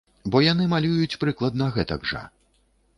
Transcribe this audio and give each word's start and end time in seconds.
Бо 0.35 0.39
яны 0.45 0.65
малююць 0.71 1.19
прыкладна 1.25 1.71
гэтак 1.79 2.01
жа. 2.15 2.27